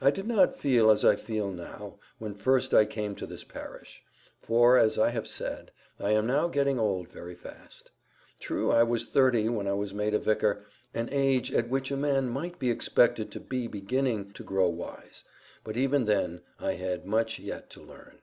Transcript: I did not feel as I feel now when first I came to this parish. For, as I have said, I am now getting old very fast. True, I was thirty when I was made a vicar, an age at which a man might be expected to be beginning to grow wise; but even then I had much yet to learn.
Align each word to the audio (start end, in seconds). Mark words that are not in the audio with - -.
I 0.00 0.10
did 0.10 0.26
not 0.26 0.56
feel 0.56 0.88
as 0.90 1.04
I 1.04 1.14
feel 1.14 1.50
now 1.50 1.98
when 2.18 2.32
first 2.34 2.72
I 2.72 2.86
came 2.86 3.14
to 3.16 3.26
this 3.26 3.44
parish. 3.44 4.02
For, 4.40 4.78
as 4.78 4.98
I 4.98 5.10
have 5.10 5.28
said, 5.28 5.72
I 6.00 6.12
am 6.12 6.26
now 6.26 6.48
getting 6.48 6.78
old 6.80 7.08
very 7.08 7.34
fast. 7.34 7.90
True, 8.40 8.70
I 8.72 8.82
was 8.82 9.04
thirty 9.04 9.46
when 9.50 9.66
I 9.66 9.74
was 9.74 9.92
made 9.92 10.14
a 10.14 10.18
vicar, 10.18 10.64
an 10.94 11.10
age 11.12 11.52
at 11.52 11.68
which 11.68 11.90
a 11.90 11.98
man 11.98 12.30
might 12.30 12.58
be 12.58 12.70
expected 12.70 13.30
to 13.32 13.40
be 13.40 13.66
beginning 13.66 14.32
to 14.32 14.42
grow 14.42 14.70
wise; 14.70 15.24
but 15.64 15.76
even 15.76 16.06
then 16.06 16.40
I 16.58 16.72
had 16.72 17.04
much 17.04 17.38
yet 17.38 17.68
to 17.72 17.82
learn. 17.82 18.22